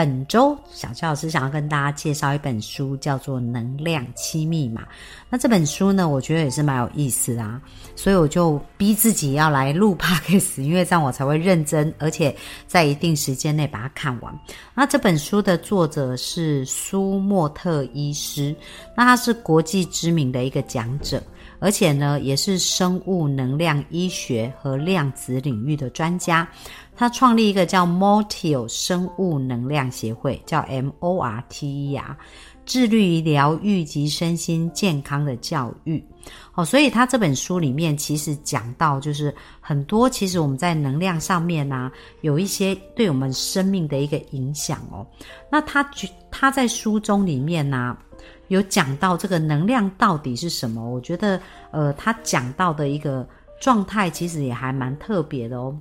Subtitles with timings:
[0.00, 4.80] 本周小教老师想要跟大家介绍一本书，叫做《能量七密码》。
[5.28, 7.60] 那这本书呢，我觉得也是蛮有意思啊，
[7.94, 12.34] 所以我就逼自己要来录 podcast，因为这样我才会认真，而且
[12.66, 14.34] 在一定时间内把它看完。
[14.74, 18.56] 那这本书的作者是苏莫特医师，
[18.96, 21.22] 那他是国际知名的一个讲者。
[21.60, 26.48] 而且呢，也是生物能量医学和量子领域的专家。
[26.96, 32.16] 他创立一个叫 Mortial 生物能量协会，叫 MORTE 啊，
[32.66, 36.02] 致力于疗愈及身心健康的教育。
[36.54, 45.06] 哦，所以他这本书里面其实讲到，就是很多其实我们在能量上面呢，有一些对我们生命的一个影响哦。
[45.50, 45.88] 那他
[46.30, 47.96] 他在书中里面呢。
[48.48, 50.88] 有讲到这个能量到底是什么？
[50.88, 53.26] 我觉得，呃，他讲到的一个
[53.60, 55.76] 状态其实也还蛮特别的哦。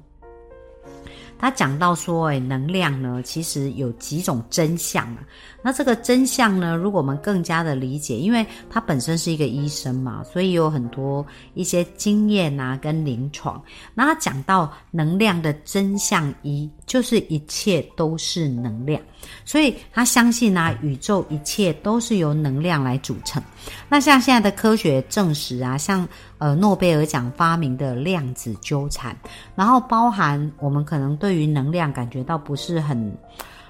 [1.41, 5.23] 他讲到说，哎，能量呢，其实有几种真相啊。
[5.61, 13.63] 那这个真相呢，如果我们更加的理解，因为他本身是一个医生嘛，所以有很多一些经验啊，跟临床。
[13.93, 18.99] 那他讲到能量的真相一，就是一切都是能量，
[19.45, 23.41] 所以他相信啊，宇宙一切都是由能量来组成。
[23.87, 26.07] 那像现在的科学证实啊，像
[26.39, 29.15] 呃诺贝尔奖发明的量子纠缠，
[29.55, 31.15] 然后包含我们可能。
[31.19, 33.15] 对于能量感觉到不是很，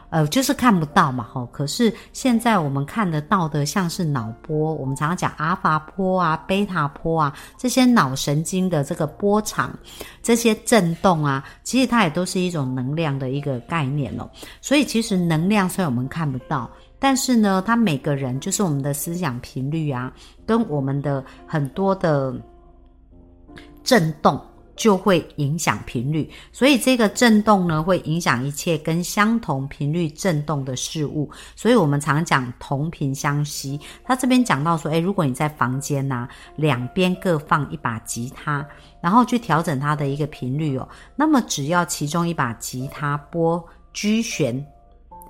[0.09, 1.45] 呃，就是看不到嘛，吼。
[1.47, 9.71] 可是现在我们看得到的，像是脑波，我们常常讲阿法波啊、贝塔波啊，这些脑神经的这个波长，
[10.23, 14.29] 这些震动啊，其实它也都是一种能量的一个概念哦。
[14.61, 20.11] 所以其实能量虽然我们看不到，但是呢，它每个人就是我们的思想频率啊，
[20.45, 22.33] 跟我们的很多的
[23.83, 24.41] 震动。
[24.79, 31.29] 就会影响频率，所以这个震动呢，会影响一切跟相同频率震动的事物。
[31.53, 33.77] 所以我们常讲同频相吸。
[34.05, 38.65] 他这边讲到说，诶，如果你在房间呐，两边各放一把吉他，
[39.01, 40.87] 然后去调整它的一个频率哦，
[41.17, 44.65] 那么只要其中一把吉他拨 G 弦。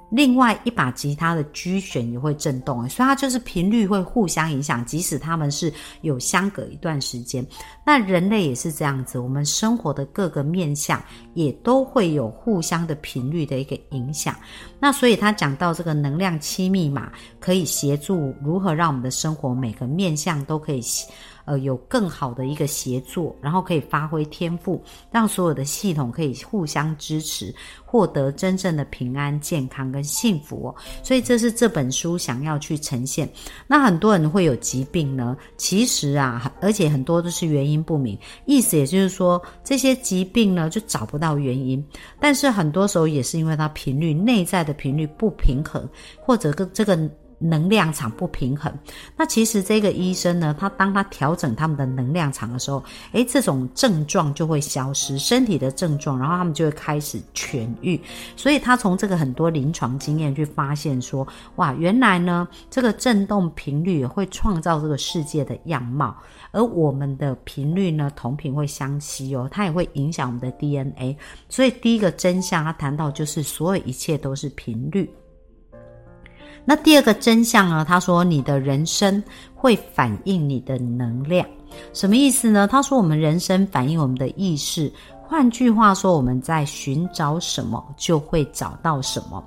[0.10, 5.72] 另外一把吉他的 G 弦也会震动，所以它就是频率会互相影响，即使它们是
[6.02, 7.46] 有相隔一段时间。
[7.86, 11.02] 那人类也是这样子，我们生活的各个面相
[11.34, 14.36] 也都会有互相的频率的一个影响。
[14.80, 20.82] 那所以他讲到这个能量七密码，可以协助如何让我们的生活每个面相都可以。
[21.50, 24.80] 呃，有更好的一个协作，然后可以发挥天赋，
[25.10, 27.52] 让所有的系统可以互相支持，
[27.84, 30.72] 获得真正的平安、健康跟幸福。
[31.02, 33.28] 所以这是这本书想要去呈现。
[33.66, 38.16] 那很多人会有疾病呢，其实啊，而且很多都是原因不明，
[38.46, 41.84] 意思也就是说，这些疾病呢就找不到原因，
[42.20, 45.90] 但是很多时候也是因为它频率内在的频率不平衡，
[46.22, 47.10] 或者跟这个。
[47.40, 48.72] 能量场不平衡，
[49.16, 52.84] 那其实这个医生呢，他当他调整他们的能量场的时候，
[53.14, 58.00] 诶，这种症状就会消失，身体的症状，然后他们就会开始痊愈。
[58.36, 66.16] 所以他从这个很多临床经验去发现说，哇，原来呢，这个振动频率会创造这个世界的样貌，
[66.52, 71.16] 而我们的频率呢，同频会相吸哦，它也会影响我们的 DNA。
[71.48, 75.10] 所以第一个真相，他谈到就是所有一切都是频率。
[76.66, 77.86] 那第二个真相呢？
[77.88, 79.24] 他说，你的人生
[79.56, 81.48] 会反映你的能量，
[81.94, 82.68] 什么意思呢？
[82.68, 84.92] 他说，我们人生反映我们的意识。
[85.30, 89.44] 换句话说，我们在寻找什么，就会找到什么。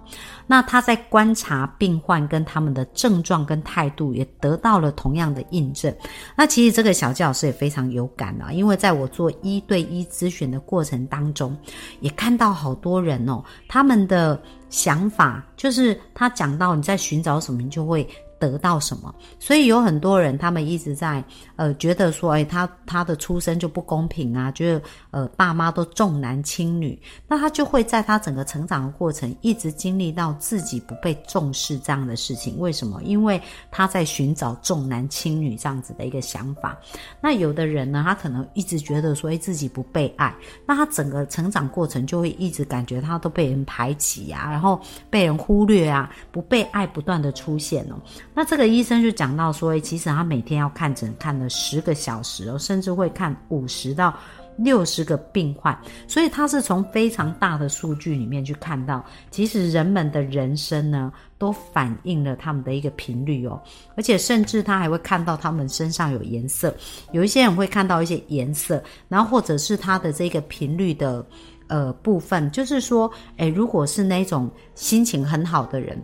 [0.47, 5.93] 那他在观察病患跟他们的症状跟态度，也得到了同样的印证。
[6.37, 11.57] 那其实这个小纪老师也非常有感啊，因为在我做一对一咨询的过程当中，
[11.99, 14.41] 也看到好多人哦，他们的
[14.71, 18.09] 想法就是他讲到你在寻找什么，你就会。
[18.51, 19.15] 得到什么？
[19.39, 21.23] 所以有很多人，他们一直在
[21.55, 32.59] 呃觉得说，哎，他他的出生就不公平啊，觉得呃爸妈都重男轻女，那他就会在他整个成长的过程，一直经历到自己不被重视这样的事情。
[32.59, 33.01] 为什么？
[33.05, 33.41] 因为
[33.71, 36.77] 他在寻找重男轻女这样子的一个想法。
[37.21, 40.35] 那有的人呢，他可能一直觉得说，哎，自己不被爱，
[40.67, 47.97] 那他整个成长过程就会一直感觉他都被人排挤啊，然后被人忽略啊，不被爱不断的出现哦。
[48.35, 54.15] 那这个医生就讲到说，其实他每天要看诊看了十个小时哦，甚至会看五十到
[54.57, 63.61] 六十个病患，所以他是从非常大的数据里面去看到，其实人们的人生呢，都反映了他们的一个频率哦，
[63.97, 66.75] 而且甚至他还会看到他们身上有颜色，
[67.13, 71.25] 有一些人会看到一些颜色，然后或者是他的这个频率的
[71.67, 76.03] 呃部分，就是说，诶，如果是那种心情很好的人。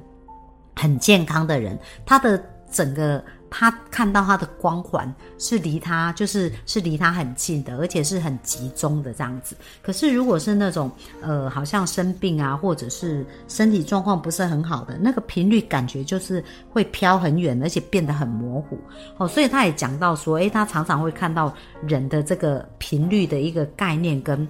[0.79, 1.77] 很健康的人，
[2.07, 2.41] 他的
[2.71, 9.57] 整个他看到他的光环是离他就是是离他很近的，而且是很集中的这样子。
[9.83, 10.91] 可是如果是那种
[11.23, 18.79] 呃好像生病啊，或者是身体状况不是很好的，那个频率感觉就是会飘很远，而且变得很模糊。
[19.17, 21.53] 哦，所以他也讲到说，诶，他常常会看到
[21.87, 24.47] 人的这个频率的一个概念跟。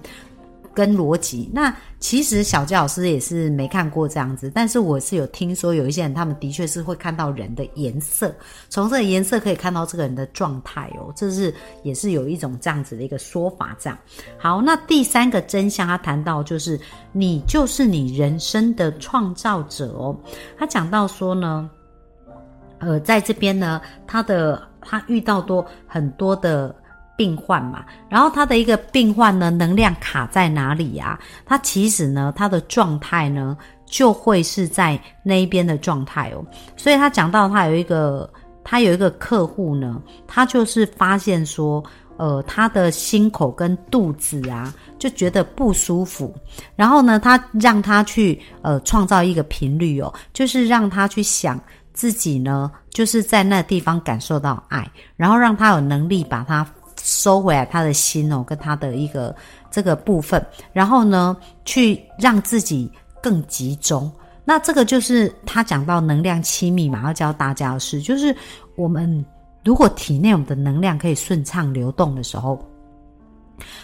[0.79, 8.33] 跟逻辑，那其实小杰老师也是没看过这样子，但是我是有听说有一些人，他们的确是会看到人的颜色，
[8.69, 11.53] 从这个颜色可以看到这个人的状态哦，这是
[11.83, 13.75] 也是有一种这样子的一个说法。
[13.77, 13.99] 这样
[14.37, 16.79] 好，那第三个真相，他谈到就是
[17.11, 20.17] 你就是你人生的创造者哦。
[20.57, 21.69] 他讲到说呢，
[22.77, 26.73] 呃，在这边呢，他的他遇到多很多的。
[27.19, 31.19] 病患嘛，然后他的一个病患呢，能量卡在哪里呀？
[31.45, 36.45] 他其实呢，他的状态呢，就会是在那一边的状态哦。
[36.77, 38.31] 所以他讲到他有一个，
[38.63, 41.83] 他有一个客户呢，他就是发现说，
[42.15, 46.33] 呃，他的心口跟肚子啊，就觉得不舒服。
[46.77, 51.59] 然后呢，他让他去呃创造一个频率哦，就是让他去想
[51.93, 56.65] 自己呢，就是在那地方感受到爱，然后让他有能力把它。
[57.01, 59.35] 收回来他的心哦，跟他的一个
[59.71, 60.43] 这个部分，
[60.73, 61.35] 然后呢，
[61.65, 62.91] 去让自己
[63.21, 64.11] 更集中。
[64.45, 68.35] 那这个就是他讲到能量亲密码要教大家的事，就是
[68.75, 69.25] 我们
[69.63, 72.63] 如果体内我们的能量可以顺畅流动的时候。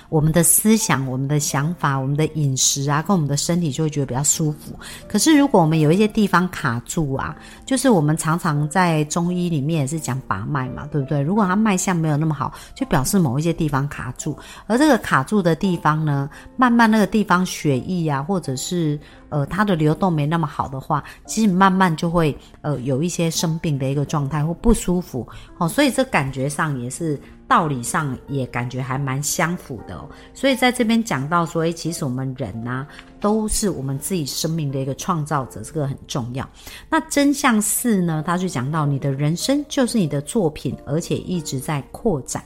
[0.10, 4.78] 我们的思想、我们的想法、我们的饮食啊，跟我们的身体就会觉得比较舒服。
[5.08, 7.36] 可是如果我们有一些地方卡住啊，
[7.66, 11.22] 就是我们常常在中医里面也是讲把脉嘛，对不对？
[11.22, 14.38] 如果它脉象没有那么好，就表示某一些地方卡住。
[14.68, 19.00] 而这个卡住的地方呢，慢慢那个地方血液啊，或者是
[19.30, 25.28] 呃它的流动没那么好的话，其实慢慢就会呃有一些生病的一个状态或不舒服。
[25.58, 27.20] 哦，所以这感觉上也是。
[27.48, 32.88] 道理上也感觉还蛮相符的，所以在这边讲到说，诶，其实我们人呢，
[33.20, 36.50] 都是我们自己生命的一个创造者，这个很重要。
[36.90, 42.44] 那真相四呢，他就讲到你的人生就是你的作品，而且一直在扩展，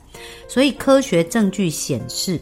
[0.49, 2.37] 所以科学证据显示。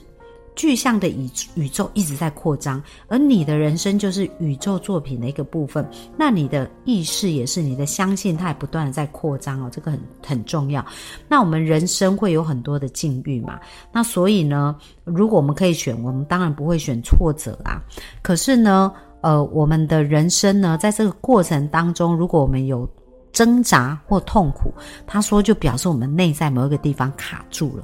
[0.57, 5.87] 具象的宇宇宙一直在扩张，而你的人生就是宇宙作品的一个部分。
[6.17, 10.83] 那你的意识也是你的相信，它也不断的在扩张哦，这个很很重要。
[11.29, 13.59] 那我们人生会有很多的境遇嘛？
[13.93, 14.75] 那所以呢，
[15.05, 17.79] 如果我们可以选，我们当然不会选挫折啊。
[18.23, 22.89] 可是呢，呃，我们的人生呢，在这个过程当中，如果我们有
[23.37, 24.73] 挣扎或痛苦，
[25.05, 27.83] 他说就表示我们内在某一个地方卡住了，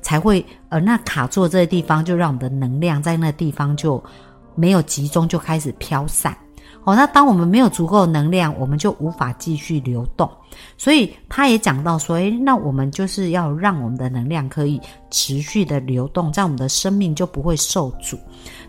[0.00, 4.00] 才会呃那卡住这个地方，就让我们的能量在那地方就
[4.54, 6.36] 没有集中，就开始飘散。
[6.84, 10.28] 哦，那当我们没有足够能量，我们就无法继续流动。
[10.76, 14.80] 所以他也讲到说，诶，那我们就是要让我们的能量可以
[15.10, 18.18] 持续的流动，这样我们的生命就不会受阻。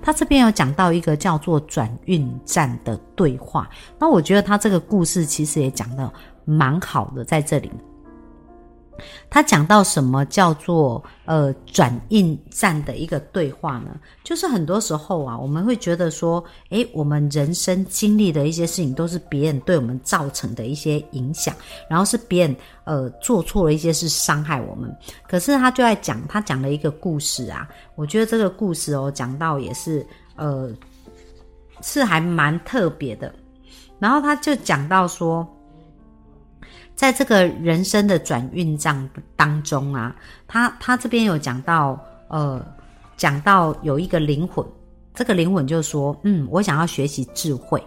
[0.01, 6.11] 他这边有讲到一个叫做转运站的对话，那我觉得他这个故事其实也讲的
[6.45, 7.71] 蛮好的，在这里。
[9.29, 13.99] 他讲到什么叫做呃转运站的一个对话呢？
[14.23, 21.53] 就是很多时候啊，我们会觉得说，诶，我们人生经历的一些事情都是别人对我们造成的一些影响，
[21.89, 24.95] 然后是别人呃做错了一些事伤害我们。
[25.27, 30.69] 可是他就在讲，他讲了一个故事啊，我觉得这个故事哦讲到也是呃
[31.81, 33.33] 是还蛮特别的。
[33.99, 35.47] 然后他就讲到说。
[36.95, 40.15] 在这个人生的转运账当中啊，
[40.47, 42.63] 他他这边有讲到，呃，
[43.17, 44.65] 讲到有一个灵魂，
[45.13, 47.83] 这个灵魂就说，嗯，我想要学习智慧。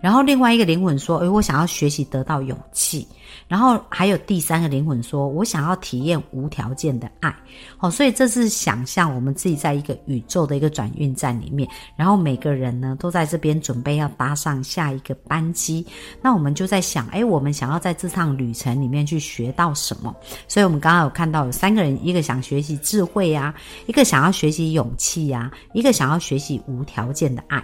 [0.00, 3.06] 然后另外一个灵魂说：“诶，我想要学习得到勇气。”
[3.48, 7.34] 然后还有第三个灵魂说：“我想要体验无条件的爱。”
[7.76, 15.84] 好，所以这是想象我们自己在一个宇宙的一个转运站里面，然后每个人呢都在这边准备要搭上下一个班机。
[16.22, 20.14] 那我们就在想：诶，我们想要在这趟旅程里面去学到什么？
[20.46, 23.52] 所以我们刚刚有看到有三个人，一个想学习智慧呀，
[23.86, 27.62] 一个想要学习勇气呀，一个想要学习无条件的爱。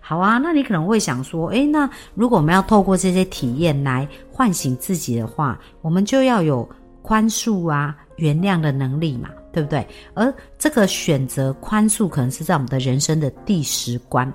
[0.00, 6.68] 好啊，那你可能会想说，诶，那如果我们要透过这些体验来唤醒自己的话，我们就要有
[7.02, 9.86] 宽恕啊、原谅的能力嘛，对不对？
[10.14, 14.32] 而这个选择宽恕，可能是在我们的人生的第十关。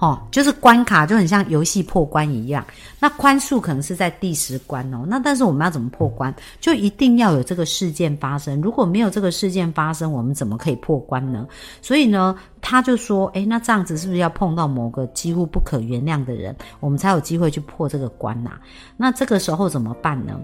[0.00, 2.64] 哦，就是关卡就很像游戏破关一样。
[3.00, 5.04] 那宽恕可能是在第十关哦。
[5.08, 6.32] 那但是我们要怎么破关？
[6.60, 8.60] 就一定要有这个事件发生。
[8.60, 11.44] 如果没有这个事件发生，我们怎么可以破关呢？
[11.82, 18.52] 所以呢，他就说：“诶，那这样子是不是要碰到某个几乎不可原谅的人，我们才有机会去破这个关呐？
[18.96, 20.38] 那这个时候怎么办呢？”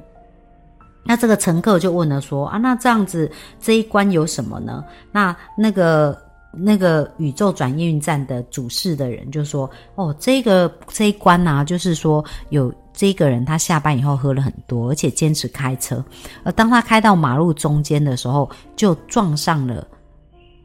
[1.07, 3.31] 那这个乘客就问了说：“啊，那这样子
[3.61, 6.24] 这一关有什么呢？”那那个。
[6.57, 16.05] 那个宇宙转运站的主事的人就说：“哦，这个这一关呢，就是说有这个人他下班以后喝了很多，而且坚持开车。
[16.45, 19.87] 而当他开到马路中间的时候，就撞上了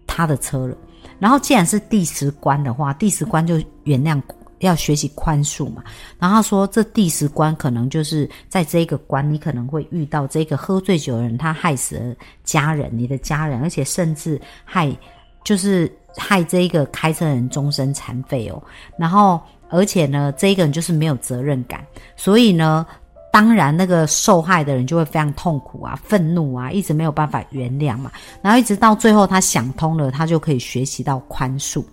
[0.06, 0.76] 他的车了。
[1.18, 4.22] 然后既然是第十关的话，第十关就原谅，
[4.60, 5.84] 要学习宽恕嘛。
[6.18, 14.96] 然后说这第十关可能就是在这个关，你可能会遇到这个喝醉酒的人，他害死了家人，你的家人，而且甚至害。”
[15.44, 18.62] 就是害这一个开车人终身残废哦，
[18.98, 22.86] 然后而且呢，这一个人就是没有责任感，所以呢，
[23.32, 31.84] 当然那个受害的人就会非常痛苦啊、愤怒啊，一直没有办法原谅嘛，然后一直到最后他想通了，他就可以学习到宽恕。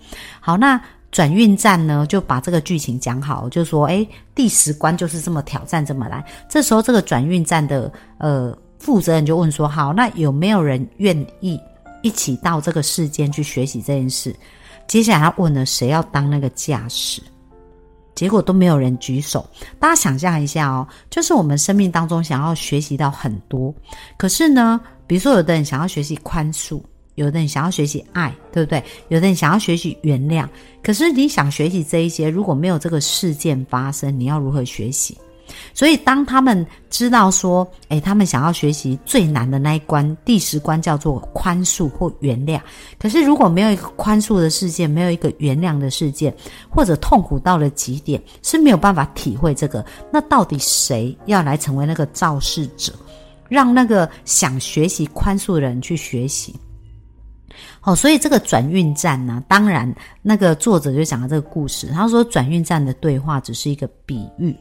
[0.40, 0.80] 好，那
[1.12, 6.24] 转运站呢就把这个剧情讲好，就说诶，第十关就是这么挑战这么来。
[6.48, 11.60] 这时候这个转运站的呃负责人就问说：好，那有没有人愿意？
[12.06, 14.32] 一起到这个世间去学习这件事。
[14.86, 17.20] 接下来他问了谁要当那个驾驶，
[18.14, 19.44] 结果都没有人举手。
[19.80, 23.74] 大家想象一下哦，就是我们生命当中想要学习到很多，
[24.16, 26.80] 可是呢，比如说有的人想要学习宽恕，
[27.16, 28.80] 有的人想要学习爱，对不对？
[29.08, 30.48] 有的人想要学习原谅，
[30.84, 35.18] 可是你想学习这一些，如果没有这个事件发生，你要如何学习？
[35.74, 42.60] 所以，当他们知道说，诶，他们想要学习最难的那一关，第十关叫做宽恕或原谅。
[42.98, 46.34] 可是，如果没有一个宽恕的事件，没有一个原谅的事件，
[46.70, 49.84] 或者痛苦到了极点，是没有办法体会这个。
[50.12, 52.92] 那到底谁要来成为那个肇事者，
[53.48, 56.54] 让那个想学习宽恕的人去学习？
[57.82, 61.88] 哦，所以这个转运站呢，当然那个作者就讲了这个故事。
[61.88, 64.56] 他说，转运站的对话只是一个比喻。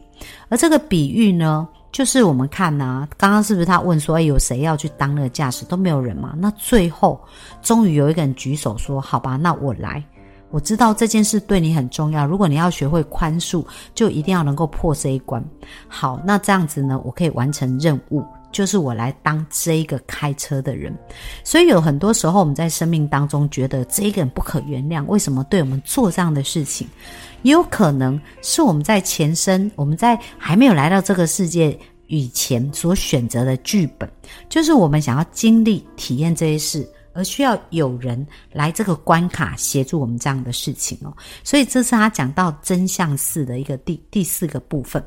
[0.50, 5.66] 而这个比喻呢，就是我们看呢，刚刚是不是他问说，哎，有谁要去当那个驾驶？
[5.66, 6.34] 都没有人嘛。
[6.38, 7.20] 那最后
[7.62, 10.04] 终于有一个人举手说，好吧，那我来。
[10.52, 12.26] 我知道这件事对你很重要。
[12.26, 15.44] 如果你要学会宽恕，就一定要能够破这一关。
[15.90, 18.24] 好，那这样子呢，我可以完成任务，
[18.56, 20.98] 就是我来当这一个开车的人。
[21.44, 26.88] 所以有很多时候我们在生命当中觉得这一个人不可原谅，为什么对我们做这样的事情？
[27.42, 34.10] 也有可能是我们在前生，我们在还没有来到这个世界以前所选择的剧本，
[34.48, 41.12] 就是我们想要经历、体验这些事，而需要有人来这个关卡协助我们这样的事情哦。
[41.44, 45.04] 所以这是他讲到真相四的一个第第四个部分。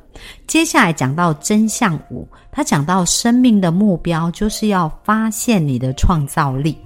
[0.46, 6.76] 接下来讲到真相五，他讲到生命的目标就是要发现你的创造力。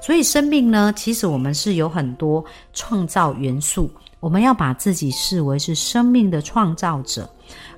[0.00, 2.42] 所以生命呢，其实我们是有很多
[2.72, 3.90] 创造元素。
[4.20, 7.28] 我们要把自己视为是生命的创造者，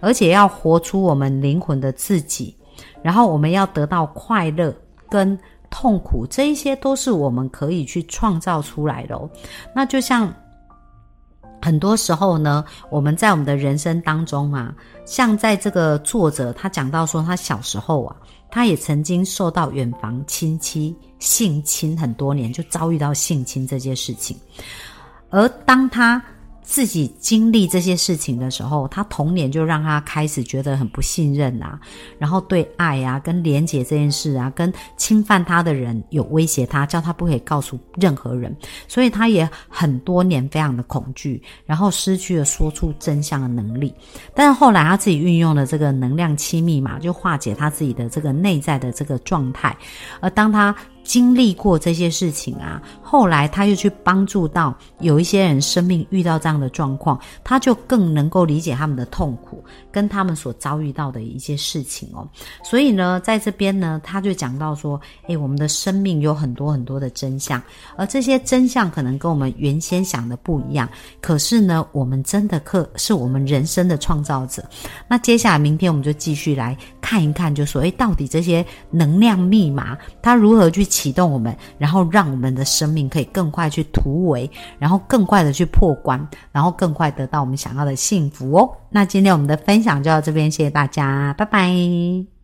[0.00, 2.56] 而且要活出我们灵魂的自己。
[3.02, 4.74] 然后我们要得到快乐
[5.10, 5.38] 跟
[5.70, 9.18] 痛苦，这一些都是我们可以去创造出来的。
[9.74, 10.32] 那就像
[11.62, 14.74] 很多时候呢，我们在我们的人生当中啊，
[15.04, 18.16] 像在这个作者他讲到说，他小时候啊，
[18.50, 24.36] 他也曾经受到远房亲戚性侵很多年，就遭遇到性侵这件事情。
[25.28, 26.22] 而当他
[26.62, 31.78] 自己经历这些事情的时候，他童年就让他开始觉得很不信任啊，
[32.18, 43.92] 然后对爱啊、跟连结这件事啊、跟侵犯他的人有威胁他，叫他不可以告诉任何人，所以他也很多年非常的恐惧，然后失去了说出真相的能力。
[44.34, 49.76] 但是后来他自己运用了这个能量七密码，就化解他自己的这个内在的这个状态。
[50.20, 50.74] 而当他
[51.10, 62.24] 经历过这些事情啊，后来他又去帮助到有一些人生命遇到这样的状况，他就更能够理解他们的痛苦跟他们所遭遇到的一些事情哦。
[62.62, 67.60] 所以呢，在这边呢，他就讲到说，诶，我们的生命有很多很多的真相，
[67.96, 70.88] 而这些真相可能跟我们原先想的不一样。
[71.20, 74.62] 可是呢，我们真的可是我们人生的创造者。
[75.08, 80.86] 那接下来明天我们就继续来看一看，就说，诶，到底这些能量密码它如何去？
[81.00, 88.70] 启动我们，然后让我们的生命可以更快去突围，然后更快的去破关，然后更快得到我们想要的幸福哦。
[88.90, 92.39] 那今天我们的分享就到这边，谢谢大家，拜拜。